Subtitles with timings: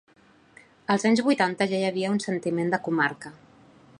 [0.93, 3.37] Als anys vuitanta ja hi havia un sentiment de comarca.